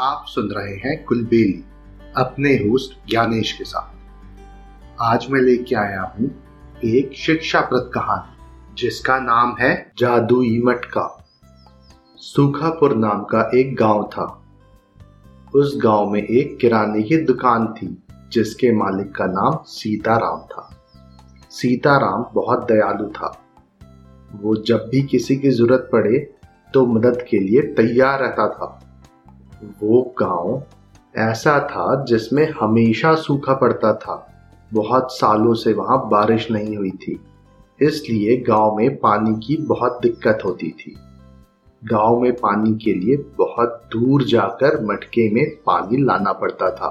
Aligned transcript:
आप 0.00 0.24
सुन 0.28 0.48
रहे 0.50 0.74
हैं 0.74 1.04
कुलबेली, 1.04 1.64
अपने 2.16 2.50
होस्ट 2.54 3.08
ज्ञानेश 3.10 3.52
के 3.52 3.64
साथ। 3.64 5.00
आज 5.00 5.26
मैं 5.30 5.40
लेके 5.40 5.74
आया 5.74 6.02
हूँ 6.02 6.30
एक 6.84 7.12
शिक्षाप्रद 7.16 7.90
कहानी, 7.94 8.74
जिसका 8.74 9.18
नाम 9.18 9.56
है 9.60 9.92
जादुई 9.98 10.62
मटका 10.64 11.26
सूखापुर 12.16 12.94
नाम 12.96 13.24
का 13.24 13.50
एक 13.54 13.74
गाँव 13.76 14.04
था। 14.04 14.46
उस 15.54 15.74
गाँव 15.76 16.10
में 16.10 16.22
एक 16.22 16.58
किराने 16.60 17.02
की 17.02 17.16
दुकान 17.16 17.66
थी, 17.66 18.02
जिसके 18.32 18.72
मालिक 18.72 19.14
का 19.14 19.26
नाम 19.26 19.58
सीताराम 19.66 20.40
था। 20.40 20.70
सीताराम 21.50 22.26
बहुत 22.34 22.66
दयालु 22.72 23.08
था। 23.08 23.36
वो 24.34 24.56
जब 24.56 24.88
भी 24.90 25.02
किसी 25.02 25.36
की 25.36 25.50
ज़रूरत 25.50 25.88
पड़े 25.92 26.18
तो 26.74 26.86
मदद 26.86 27.26
के 27.30 27.38
लिए 27.38 27.62
तैयार 27.62 28.20
रहता 28.20 28.48
था। 28.48 28.87
वो 29.62 30.02
गाँव 30.18 30.62
ऐसा 31.16 31.58
था 31.60 32.04
जिसमें 32.04 32.48
हमेशा 32.60 33.14
सूखा 33.14 33.54
पड़ता 33.54 33.92
था। 33.94 34.24
बहुत 34.72 35.12
सालों 35.12 35.54
से 35.54 35.72
वहाँ 35.72 35.98
बारिश 36.08 36.50
नहीं 36.50 36.76
हुई 36.76 36.90
थी, 36.90 37.18
इसलिए 37.80 38.36
गाँव 38.40 38.76
में 38.76 38.96
पानी 38.96 39.34
की 39.46 39.56
बहुत 39.62 39.98
दिक्कत 40.02 40.42
होती 40.44 40.70
थी। 40.70 40.96
गाँव 41.82 42.20
में 42.20 42.32
पानी 42.32 42.74
के 42.74 42.92
लिए 42.92 43.16
बहुत 43.38 43.82
दूर 43.92 44.24
जाकर 44.24 44.84
मटके 44.84 45.30
में 45.34 45.44
पानी 45.66 46.02
लाना 46.04 46.32
पड़ता 46.32 46.70
था। 46.70 46.90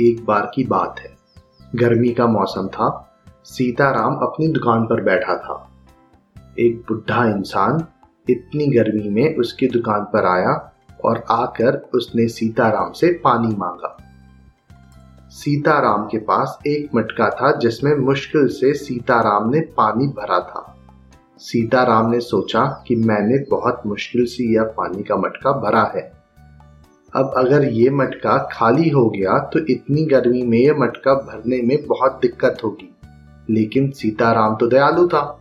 एक 0.00 0.24
बार 0.24 0.50
की 0.54 0.64
बात 0.64 1.00
है, 1.00 1.14
गर्मी 1.74 2.08
का 2.08 2.26
मौसम 2.26 2.68
था, 2.68 2.88
सीताराम 3.44 4.14
अपनी 4.16 4.48
दुकान 4.48 4.86
पर 4.86 5.02
बैठा 5.02 5.36
था। 5.36 5.62
एक 6.58 6.84
बुढ़ा 6.88 7.24
इंसान 7.26 7.84
इतनी 8.28 8.66
गर्मी 8.66 9.08
में 9.10 9.36
उसकी 9.36 9.66
दुकान 9.66 10.04
पर 10.04 10.26
आया 10.26 10.72
और 11.06 11.24
आकर 11.30 11.88
उसने 11.94 12.28
सीताराम 12.28 12.92
से 12.92 13.12
पानी 13.12 13.56
मांगा। 13.56 13.96
सीताराम 15.28 16.04
के 16.06 16.18
पास 16.18 16.58
एक 16.66 16.90
मटका 16.94 17.30
था 17.30 17.56
जिसमें 17.56 17.96
मुश्किल 17.96 18.48
से 18.48 18.74
सीताराम 18.74 19.50
ने 19.50 19.60
पानी 19.60 20.06
भरा 20.06 20.40
था। 20.40 20.72
सीताराम 21.38 22.10
ने 22.10 22.20
सोचा 22.20 22.84
कि 22.86 22.96
मैंने 22.96 23.38
बहुत 23.50 23.82
मुश्किल 23.86 24.24
से 24.24 24.54
यह 24.54 24.62
पानी 24.62 25.02
का 25.02 25.16
मटका 25.16 25.52
भरा 25.52 25.92
है। 25.94 26.12
अब 27.16 27.34
अगर 27.36 27.64
ये 27.64 27.90
मटका 27.90 28.48
खाली 28.52 28.88
हो 28.88 29.10
गया 29.10 29.38
तो 29.38 29.58
इतनी 29.58 30.04
गर्मी 30.04 30.42
में 30.42 30.58
यह 30.58 30.74
मटका 30.78 31.14
भरने 31.14 31.62
में 31.62 31.86
बहुत 31.86 32.18
दिक्कत 32.22 32.58
होगी। 32.64 32.96
लेकिन 33.50 33.90
सीताराम 33.90 34.56
तो 34.56 34.66
दयालु 34.66 35.08
था। 35.08 35.40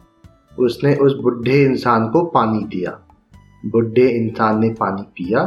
उसने 0.59 0.95
उस 0.95 1.15
बुढ़े 1.15 1.63
इंसान 1.63 2.09
को 2.09 2.25
पानी 2.25 2.59
दिया। 2.59 2.99
बुढ़े 3.65 4.07
इंसान 4.09 4.59
ने 4.59 4.69
पानी 4.69 5.01
पिया, 5.01 5.45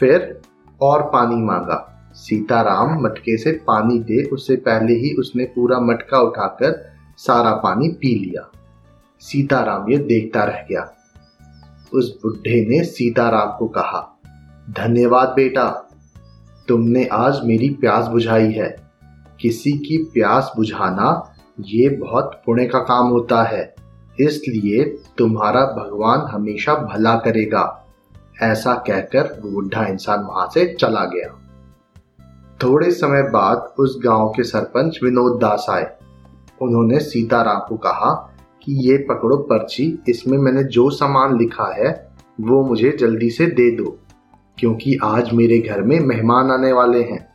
फिर 0.00 0.40
और 0.80 1.02
पानी 1.02 1.36
मांगा। 1.36 1.88
सीताराम 2.14 3.02
मटके 3.02 3.36
से 3.36 3.52
पानी 3.52 3.98
दे, 3.98 4.22
उससे 4.24 4.56
पहले 4.56 4.92
ही 4.92 5.14
उसने 5.14 5.44
पूरा 5.44 5.78
मटका 5.80 6.20
उठाकर 6.20 6.92
सारा 7.16 7.52
पानी 7.52 7.88
पी 7.88 8.14
लिया। 8.18 8.50
सीताराम 9.20 9.90
ये 9.90 9.98
देखता 9.98 10.44
रह 10.44 10.66
गया। 10.70 10.92
उस 11.94 12.18
बुढ़े 12.22 12.64
ने 12.68 12.84
सीताराम 12.84 13.56
को 13.58 13.68
कहा, 13.68 14.20
धन्यवाद 14.70 15.28
बेटा, 15.28 15.88
तुमने 16.68 17.04
आज 17.04 17.40
मेरी 17.44 17.68
प्यास 17.70 18.06
बुझाई 18.06 18.52
है। 18.52 18.76
किसी 19.40 19.72
की 19.72 19.98
प्यास 19.98 20.52
बुझाना 20.56 21.34
ये 21.60 21.88
बहुत 21.88 22.42
पुण्य 22.46 22.66
का 22.66 22.78
काम 22.78 23.06
होता 23.06 23.42
है। 23.42 23.74
इसलिए 24.20 24.84
तुम्हारा 25.18 25.60
भगवान 25.76 26.26
हमेशा 26.30 26.74
भला 26.74 27.14
करेगा, 27.16 27.64
ऐसा 28.42 28.74
कहकर 28.86 29.32
बुढ़ा 29.42 29.86
इंसान 29.86 30.20
वहाँ 30.20 30.48
से 30.54 30.64
चला 30.74 31.04
गया। 31.04 31.28
थोड़े 32.60 32.90
समय 32.90 33.22
बाद 33.22 33.72
उस 33.78 33.98
गाँव 34.04 34.28
के 34.28 34.42
सरपंच 34.42 34.98
विनोद 35.02 35.40
दास 35.40 35.66
आए। 35.70 35.90
उन्होंने 36.62 36.98
सीताराम 37.00 37.60
को 37.68 37.76
कहा 37.76 38.12
कि 38.62 38.72
ये 38.88 38.96
पकड़ो 38.98 39.36
पर्ची, 39.36 39.98
इसमें 40.08 40.38
मैंने 40.38 40.64
जो 40.64 40.88
सामान 40.90 41.38
लिखा 41.38 41.72
है, 41.74 41.90
वो 42.40 42.62
मुझे 42.64 42.96
जल्दी 43.00 43.30
से 43.30 43.46
दे 43.46 43.70
दो, 43.70 43.98
क्योंकि 44.58 44.96
आज 45.04 45.32
मेरे 45.32 45.58
घर 45.58 45.82
में 45.82 45.98
मेहमान 46.00 46.50
आने 46.50 46.72
वाले 46.72 47.02
हैं। 47.02 47.26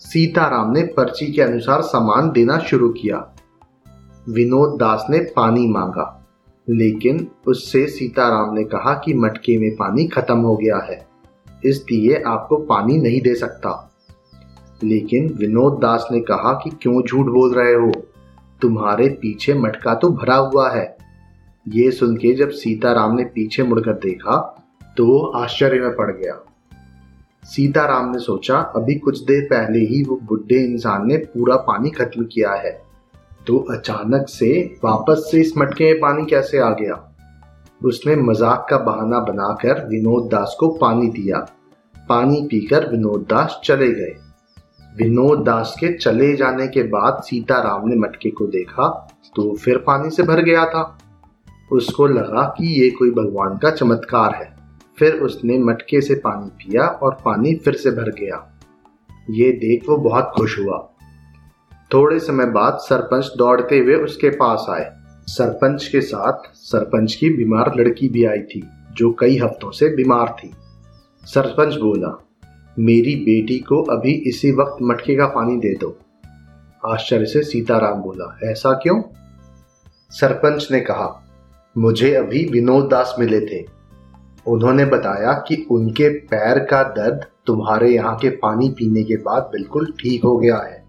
सीताराम 0.00 0.70
ने 0.70 0.82
पर्ची 0.96 1.32
के 1.32 1.42
अनुसार 1.42 1.82
सामान 1.82 2.30
देना 2.30 2.58
शुरू 2.58 2.88
किया। 2.90 3.18
विनोद 4.28 4.78
दास 4.80 5.04
ने 5.10 5.18
पानी 5.36 5.66
मांगा, 5.66 6.04
लेकिन 6.68 7.26
उससे 7.46 7.86
सीताराम 7.86 8.54
ने 8.54 8.64
कहा 8.64 8.92
कि 8.94 9.12
मटके 9.14 9.56
में 9.58 9.70
पानी 9.70 10.06
खत्म 10.06 10.38
हो 10.38 10.56
गया 10.56 10.78
है, 10.84 11.06
इसलिए 11.64 12.22
आपको 12.26 12.56
पानी 12.64 12.96
नहीं 12.98 13.20
दे 13.20 13.34
सकता। 13.34 13.70
लेकिन 14.84 15.32
विनोद 15.34 15.78
दास 15.82 16.06
ने 16.12 16.20
कहा 16.20 16.52
कि 16.54 16.70
क्यों 16.82 17.02
झूठ 17.02 17.26
बोल 17.26 17.54
रहे 17.54 17.74
हो? 17.74 17.90
तुम्हारे 18.62 19.08
पीछे 19.22 19.54
मटका 19.54 19.94
तो 19.94 20.10
भरा 20.10 20.36
हुआ 20.36 20.70
है। 20.70 20.96
ये 21.66 21.90
सुन 21.90 22.16
के 22.16 22.32
जब 22.34 22.50
सीताराम 22.50 23.14
ने 23.14 23.24
पीछे 23.24 23.62
मुड़कर 23.62 23.92
देखा 23.92 24.36
तो 24.96 25.06
वो 25.06 25.18
आश्चर्य 25.36 25.80
में 25.80 25.94
पड़ 25.96 26.10
गया। 26.12 26.34
सीताराम 27.44 28.10
ने 28.10 28.18
सोचा, 28.18 28.58
अभी 28.76 28.94
कुछ 28.94 29.22
देर 29.22 29.44
पहले 29.44 29.78
ही 29.78 30.02
वो 30.04 30.18
बुढ़े 30.22 30.62
इंसान 30.64 31.06
ने 31.08 31.16
पूरा 31.16 31.56
पानी 31.64 31.90
खत्म 31.90 32.24
किया 32.24 32.52
है। 32.54 32.87
तो 33.48 33.58
अचानक 33.70 34.28
से 34.28 34.48
वापस 34.84 35.28
से 35.30 35.40
इस 35.40 35.52
मटके 35.58 35.84
में 35.84 36.00
पानी 36.00 36.24
कैसे 36.26 36.58
आ 36.58 36.70
गया? 36.70 36.94
उसने 37.80 38.16
मज़ाक 38.16 38.66
का 38.70 38.78
बहाना 38.78 39.20
बनाकर 39.22 39.86
विनोद 39.88 40.28
दास 40.30 40.56
को 40.60 40.68
पानी 40.78 41.08
दिया। 41.10 41.38
पानी 42.08 42.40
पीकर 42.42 42.88
विनोद 42.90 43.26
दास 43.30 43.60
चले 43.64 43.88
गए। 43.90 44.14
विनोद 44.96 45.44
दास 45.44 45.74
के 45.80 45.92
चले 45.96 46.34
जाने 46.36 46.66
के 46.68 46.82
बाद 46.88 47.22
सीताराम 47.22 47.88
ने 47.88 47.96
मटके 47.96 48.30
को 48.30 48.46
देखा 48.48 48.88
तो 49.36 49.54
फिर 49.56 49.78
पानी 49.78 50.10
से 50.10 50.22
भर 50.22 50.42
गया 50.42 50.64
था। 50.66 50.82
उसको 51.70 52.06
लगा 52.06 52.42
कि 52.58 52.66
ये 52.80 52.90
कोई 52.90 53.10
भगवान 53.10 53.56
का 53.58 53.70
चमत्कार 53.70 54.34
है। 54.34 54.52
फिर 54.98 55.14
उसने 55.22 55.58
मटके 55.60 56.00
से 56.00 56.14
पानी 56.18 56.48
पिया 56.58 56.86
और 56.86 57.16
पानी 57.24 57.54
फिर 57.54 57.74
से 57.74 57.90
भर 57.90 58.10
गया। 58.20 58.44
ये 59.30 59.50
देख 59.58 59.88
वो 59.88 59.96
बहुत 60.00 60.32
खुश 60.36 60.58
हुआ। 60.58 60.78
थोड़े 61.94 62.18
समय 62.18 62.46
बाद 62.46 62.78
सरपंच 62.80 63.32
दौड़ते 63.36 63.78
हुए 63.78 63.94
उसके 63.94 64.30
पास 64.30 64.66
आए। 64.70 64.90
सरपंच 65.26 65.86
के 65.86 66.00
साथ 66.00 66.54
सरपंच 66.54 67.14
की 67.14 67.30
बीमार 67.30 67.74
लड़की 67.76 68.08
भी 68.08 68.24
आई 68.24 68.38
थी, 68.38 68.68
जो 68.92 69.12
कई 69.12 69.38
हफ्तों 69.38 69.70
से 69.70 69.88
बीमार 69.88 70.36
थी। 70.44 70.54
सरपंच 71.24 71.74
बोला, 71.74 72.26
मेरी 72.78 73.14
बेटी 73.16 73.58
को 73.58 73.82
अभी 73.82 74.12
इसी 74.12 74.52
वक्त 74.52 74.76
मटके 74.82 75.16
का 75.16 75.26
पानी 75.26 75.56
दे 75.56 75.74
दो। 75.74 75.98
आश्चर्य 76.86 77.26
से 77.26 77.42
सीताराम 77.42 78.02
बोला, 78.02 78.38
ऐसा 78.44 78.72
क्यों? 78.72 79.02
सरपंच 80.10 80.68
ने 80.72 80.80
कहा, 80.80 81.24
मुझे 81.78 82.14
अभी 82.14 82.48
विनोद 82.52 82.88
दास 82.88 83.14
मिले 83.18 83.40
थे। 83.40 83.66
उन्होंने 84.46 84.84
बताया 84.84 85.32
कि 85.32 85.66
उनके 85.70 86.08
पैर 86.08 86.58
का 86.58 86.82
दर्द 86.82 87.26
तुम्हारे 87.46 87.90
यहाँ 87.90 88.16
के 88.16 88.28
पानी 88.28 88.68
पीने 88.68 89.02
के 89.02 89.16
बाद 89.16 89.42
बिल्कुल 89.42 89.94
ठीक 90.00 90.24
हो 90.24 90.38
गया 90.38 90.56
है। 90.56 90.87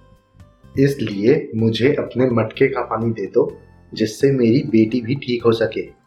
इसलिए 0.84 1.52
मुझे 1.56 1.94
अपने 1.94 2.30
मटके 2.30 2.68
का 2.68 2.82
पानी 2.82 3.12
दे 3.12 3.26
दो, 3.26 3.58
जिससे 3.94 4.32
मेरी 4.32 4.60
बेटी 4.60 5.02
भी 5.02 5.16
ठीक 5.16 5.44
हो 5.44 5.52
सके। 5.52 6.00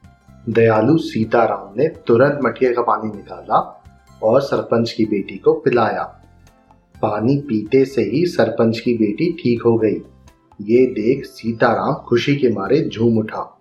दयालु 0.49 0.99
सीताराम 0.99 1.75
ने 1.77 1.89
तुरंत 1.89 2.39
मटके 2.45 2.73
का 2.73 2.83
पानी 2.83 3.09
निकाला 3.17 3.83
और 4.23 4.41
सरपंच 4.41 4.93
की 4.93 5.05
बेटी 5.05 5.37
को 5.37 5.53
पिलाया। 5.53 6.03
पानी 7.03 7.37
पीते 7.37 7.85
से 7.85 8.03
ही 8.03 8.27
सरपंच 8.27 8.81
की 8.81 8.95
बेटी 8.95 9.33
ठीक 9.33 9.63
हो 9.63 9.77
गई। 9.77 10.03
ये 10.61 10.87
देख 10.87 11.25
सीताराम 11.25 11.95
खुशी 11.95 12.37
के 12.37 12.49
मारे 12.49 12.91
झूम 12.95 13.19
उठा। 13.19 13.59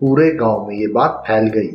पूरे 0.00 0.30
गाँव 0.30 0.66
में 0.68 0.76
ये 0.76 0.86
बात 0.86 1.24
फैल 1.26 1.46
गई। 1.46 1.70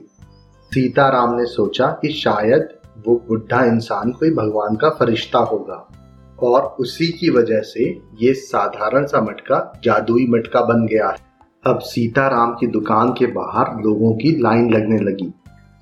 सीताराम 0.74 1.36
ने 1.36 1.46
सोचा 1.46 1.88
कि 1.88 2.10
शायद 2.10 2.70
वो 3.08 3.26
बुढ़ा 3.28 3.66
इंसान 3.66 4.12
कोई 4.12 4.32
भगवान 4.32 4.76
का 4.76 4.90
फरिश्ता 4.90 5.40
होगा। 5.40 5.97
और 6.44 6.76
उसी 6.80 7.08
की 7.12 7.30
वजह 7.30 7.62
से 7.62 7.84
ये 8.22 8.34
साधारण 8.34 9.06
सा 9.06 9.22
मटका, 9.22 9.80
जादुई 9.84 10.28
मटका 10.30 10.62
बन 10.62 10.86
गया। 10.88 11.08
है 11.08 11.26
अब 11.66 11.80
सीताराम 11.80 12.54
की 12.54 12.68
दुकान 12.68 13.12
के 13.14 13.26
बाहर 13.26 13.76
लोगों 13.84 14.14
की 14.14 14.32
लाइन 14.42 14.70
लगने 14.74 14.98
लगी। 15.00 15.34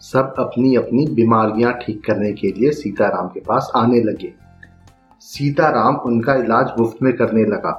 सब 0.02 0.34
अपनी 0.40 0.75
अपनी 0.75 1.06
बीमारियाँ 1.07 1.74
ठीक 1.74 2.04
करने 2.06 2.31
के 2.34 2.52
लिए 2.52 2.72
सीताराम 2.72 3.28
के 3.28 3.40
पास 3.40 3.72
आने 3.75 4.02
लगे। 4.04 4.34
सीताराम 5.22 5.96
उनका 5.96 6.36
इलाज 6.36 6.72
मुफ़्त 6.80 7.04
में 7.04 7.13
करने 7.13 7.44
लगा, 7.46 7.72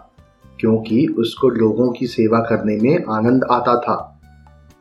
क्योंकि 0.61 1.06
उसको 1.19 1.49
लोगों 1.49 1.90
की 1.93 2.06
सेवा 2.06 2.38
करने 2.40 2.76
में 2.76 3.05
आनंद 3.11 3.44
आता 3.50 3.76
था। 3.81 3.96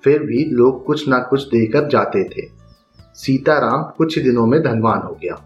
फिर 0.03 0.23
भी 0.23 0.45
लोग 0.45 0.83
कुछ 0.85 1.07
ना 1.07 1.19
कुछ 1.19 1.47
देकर 1.47 1.87
जाते 1.87 2.23
थे। 2.23 2.47
सीताराम 3.15 3.83
कुछ 3.97 4.19
दिनों 4.19 4.45
में 4.47 4.61
धनवान 4.63 5.01
हो 5.01 5.17
गया। 5.23 5.41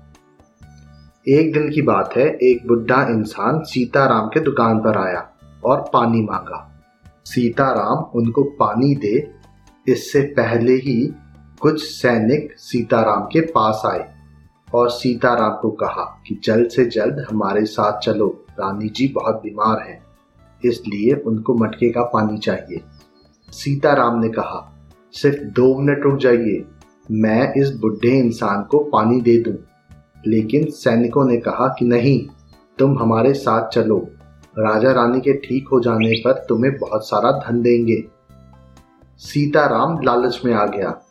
एक 1.29 1.51
दिन 1.53 1.69
की 1.69 1.81
बात 1.81 2.13
है, 2.17 2.25
एक 2.25 2.67
बुढ़ा 2.67 3.01
इंसान 3.09 3.59
सीताराम 3.63 4.27
के 4.27 4.39
दुकान 4.39 4.79
पर 4.79 4.97
आया 4.97 5.19
और 5.65 5.81
पानी 5.93 6.21
मांगा 6.21 6.65
सीताराम 7.25 8.03
उनको 8.15 8.43
पानी 8.59 8.93
दे, 8.95 9.27
इससे 9.87 10.21
पहले 10.37 10.73
ही 10.77 10.95
कुछ 11.61 11.81
सैनिक 11.83 12.53
सीताराम 12.59 13.25
के 13.25 13.41
पास 13.51 13.81
आए 13.85 14.07
और 14.67 14.89
सीताराम 14.89 15.57
को 15.61 15.71
कहा 15.75 16.03
कि 16.27 16.39
जल्द 16.43 16.69
से 16.69 16.85
जल्द 16.87 17.25
हमारे 17.29 17.65
साथ 17.67 17.99
चलो, 17.99 18.27
रानी 18.59 18.89
जी 18.89 19.07
बहुत 19.15 19.41
बीमार 19.43 19.81
हैं, 19.81 20.01
इसलिए 20.61 21.21
उनको 21.23 21.55
मटके 21.55 21.91
का 21.91 22.03
पानी 22.13 22.37
चाहिए 22.39 22.81
सीताराम 23.49 24.21
ने 24.21 24.29
कहा, 24.31 24.65
सिर्फ़ 25.13 25.43
दो 25.53 25.73
मिनट 25.79 26.03
रुक 26.03 26.19
जाइए, 26.19 26.63
मैं 27.11 27.53
इस 27.53 27.75
बुढ़े 27.75 28.17
इंसान 28.19 28.63
को 28.63 28.79
पानी 28.89 29.21
दे 29.21 29.41
दूँ। 29.43 29.57
लेकिन 30.27 30.65
सैनिकों 30.65 31.25
ने 31.25 31.37
कहा 31.37 31.67
कि 31.79 31.85
नहीं, 31.85 32.27
तुम 32.79 32.97
हमारे 32.99 33.33
साथ 33.33 33.69
चलो। 33.69 33.97
राजा 34.59 34.91
रानी 34.91 35.19
के 35.19 35.33
ठीक 35.33 35.67
हो 35.67 35.79
जाने 35.79 36.11
पर 36.25 36.45
तुम्हें 36.49 36.77
बहुत 36.77 37.07
सारा 37.07 37.31
धन 37.31 37.61
देंगे। 37.61 38.03
सीताराम 39.17 40.01
लालच 40.03 40.41
में 40.45 40.53
आ 40.53 40.65
गया 40.65 41.01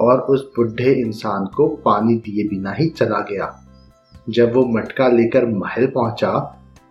और 0.00 0.20
उस 0.20 0.50
बुढ़े 0.56 0.92
इंसान 0.92 1.46
को 1.46 1.68
पानी 1.68 2.14
दिए 2.14 2.48
बिना 2.48 2.72
ही 2.72 2.88
चला 2.88 3.20
गया। 3.20 3.62
जब 4.30 4.54
वो 4.54 4.64
मटका 4.66 5.08
लेकर 5.08 5.46
महल 5.46 5.86
पहुँचा 5.86 6.30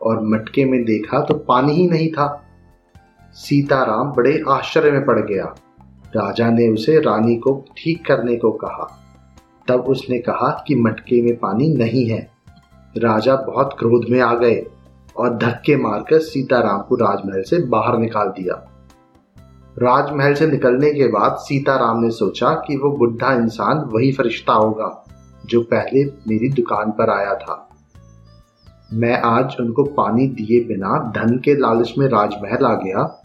और 0.02 0.24
मटके 0.24 0.66
में 0.66 0.84
देखा 0.84 1.20
तो 1.20 1.34
पानी 1.34 1.74
ही 1.74 1.90
नहीं 1.90 2.10
था। 2.10 2.44
सीताराम 3.34 4.12
बड़े 4.12 4.44
आश्चर्य 4.50 4.92
में 4.92 5.06
पड़ 5.06 5.20
गया। 5.20 5.56
राजा 6.16 6.50
ने 6.50 6.68
उसे 6.68 7.00
रानी 7.00 7.36
को 7.36 7.66
ठीक 7.78 8.06
करने 8.06 8.36
को 8.36 8.52
कहा। 8.52 9.05
तब 9.68 9.82
उसने 9.82 10.20
कहा 10.20 10.64
कि 10.68 10.76
मटके 10.76 11.22
में 11.22 11.36
पानी 11.36 11.76
नहीं 11.76 12.10
है। 12.10 12.32
राजा 12.98 13.36
बहुत 13.36 13.76
क्रोध 13.80 14.06
में 14.10 14.22
आ 14.22 14.34
गए 14.36 14.66
और 15.18 15.38
धक्के 15.38 15.76
मारकर 15.76 16.20
सीताराम 16.20 16.82
को 16.82 16.96
राजमहल 16.96 17.42
से 17.42 17.66
बाहर 17.66 17.98
निकाल 17.98 18.28
दिया। 18.28 18.72
राजमहल 19.80 20.34
से 20.34 20.48
निकलने 20.48 20.92
के 20.92 21.08
बाद 21.08 21.36
सीताराम 21.40 22.00
ने 22.04 22.10
सोचा 22.10 22.50
कि 22.50 22.78
वो 22.78 22.98
बुढ़ा 22.98 23.34
इंसान 23.34 23.78
वही 23.78 24.12
फरिश्ता 24.12 24.54
होगा, 24.54 25.06
जो 25.46 25.62
पहले 25.62 26.06
मेरी 26.06 26.50
दुकान 26.50 26.92
पर 26.92 27.10
आया 27.10 27.36
था। 27.36 27.70
मैं 28.94 29.22
आज 29.22 29.56
उनको 29.60 29.84
पानी 29.84 30.28
दिए 30.28 30.64
बिना 30.64 31.12
धन 31.18 31.38
के 31.38 31.56
लालच 31.56 31.94
में 31.98 32.08
राजमहल 32.08 32.66
आ 32.66 32.74
गया। 32.74 33.22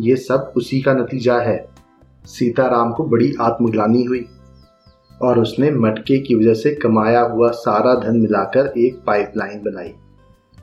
ये 0.00 0.16
सब 0.16 0.52
उसी 0.56 0.80
का 0.80 0.92
नतीजा 0.92 1.38
है। 1.38 1.68
सीताराम 2.24 2.92
को 2.92 3.04
बड़ी 3.04 3.34
आत्मग्लानी 3.40 4.02
हुई। 4.02 4.26
और 5.22 5.38
उसने 5.38 5.70
मटके 5.70 6.18
की 6.18 6.34
वजह 6.34 6.54
से 6.54 6.74
कमाया 6.74 7.20
हुआ 7.22 7.50
सारा 7.50 7.94
धन 8.00 8.16
मिलाकर 8.16 8.72
एक 8.78 9.02
पाइपलाइन 9.06 9.60
बनाई 9.62 9.92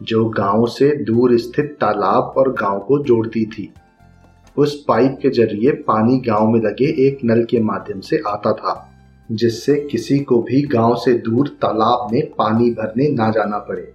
जो 0.04 0.26
गाँव 0.30 0.66
से 0.68 0.90
दूर 1.04 1.38
स्थित 1.38 1.78
तालाब 1.82 2.34
और 2.38 2.52
गाँव 2.54 2.80
को 2.80 3.00
जोड़ती 3.04 3.46
थी। 3.46 3.72
उस 4.58 4.84
पाइप 4.88 5.18
के 5.22 5.30
ज़रिए 5.30 5.72
पानी 5.88 6.18
गाँव 6.20 6.50
में 6.50 6.60
लगे 6.60 6.86
एक 7.08 7.20
नल 7.26 7.44
के 7.44 7.60
माध्यम 7.60 8.00
से 8.00 8.22
आता 8.28 8.54
था 8.54 8.84
जिससे 9.32 9.76
किसी 9.92 10.20
को 10.20 10.42
भी 10.42 10.62
गाँव 10.68 10.96
से 10.96 11.14
दूर 11.20 11.48
तालाब 11.62 12.08
में 12.12 12.22
पानी 12.38 12.70
भरने 12.72 13.10
ना 13.10 13.30
जाना 13.32 13.58
पड़े 13.60 13.92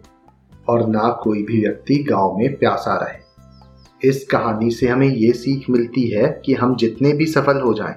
और 0.69 0.87
ना 0.89 1.09
कोई 1.23 1.43
भी 1.43 1.61
व्यक्ति 1.61 1.95
गाँव 2.11 2.37
में 2.39 2.57
प्यासा 2.57 2.97
रहे। 2.97 4.09
इस 4.09 4.25
कहानी 4.25 4.71
से 4.71 4.89
हमें 4.89 5.09
ये 5.09 5.33
सीख 5.33 5.71
मिलती 5.71 6.07
है 6.09 6.29
कि 6.45 6.55
हम 6.55 6.77
जितने 6.77 7.13
भी 7.13 7.27
सफल 7.27 7.61
हो 7.61 7.75
जाएँ, 7.75 7.95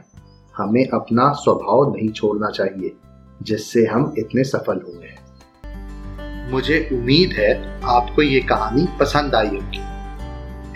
हमें 0.58 0.86
अपना 0.86 1.32
स्वभाव 1.34 1.94
नहीं 1.96 2.10
छोड़ना 2.10 2.50
चाहिए, 2.50 2.96
जिससे 3.44 3.86
हम 3.86 4.14
इतने 4.20 4.44
सफल 4.44 4.82
हुए 4.88 5.08
हैं। 5.08 6.52
मुझे 6.52 6.78
उम्मीद 6.94 7.34
है 7.34 7.54
आपको 7.90 8.22
ये 8.22 8.40
कहानी 8.42 8.88
पसंद 9.00 9.36
आई 9.36 9.48
होगी। 9.48 9.82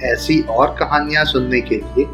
ऐसी 0.06 0.40
और 0.42 0.76
कहानियाँ 0.76 1.26
सुनने 1.26 1.62
के 1.62 1.76
लिए 1.76 2.06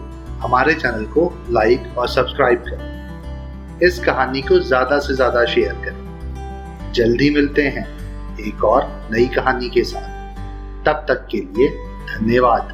हमारे 0.42 0.74
चैनल 0.74 1.06
को 1.06 1.32
लाइक 1.50 1.98
और 1.98 2.08
सब्सक्राइब 2.08 2.64
करें। 2.68 3.80
इस 3.84 4.00
कहानी 4.00 4.42
को 4.42 4.60
ज़्यादा 4.60 5.00
से 5.00 5.16
ज़्यादा 5.16 5.46
शेयर 5.46 5.74
करें। 5.86 6.92
जल्दी 6.94 7.30
मिलते 7.30 7.62
हैं 7.68 7.88
एक 8.40 8.64
और 8.64 8.88
नई 9.12 9.26
कहानी 9.26 9.70
के 9.70 9.84
साथ। 9.84 10.14
तब 10.86 11.06
तक 11.10 11.28
के 11.32 11.38
लिए 11.38 11.68
धन्यवाद। 12.08 12.74